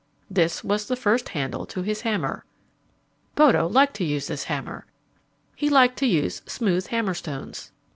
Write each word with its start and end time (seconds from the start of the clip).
This 0.31 0.63
was 0.63 0.87
the 0.87 0.95
first 0.95 1.29
handle 1.29 1.67
to 1.67 1.83
his 1.83 2.01
hammer. 2.01 2.43
Bodo 3.35 3.67
liked 3.69 3.93
to 3.97 4.03
use 4.03 4.25
this 4.25 4.45
hammer. 4.45 4.87
He 5.55 5.69
liked 5.69 5.97
to 5.99 6.07
use 6.07 6.41
smooth 6.47 6.87
hammer 6.87 7.13
stones. 7.13 7.71